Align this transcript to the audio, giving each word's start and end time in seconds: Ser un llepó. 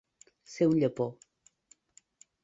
Ser 0.53 0.67
un 0.69 0.73
llepó. 0.83 1.07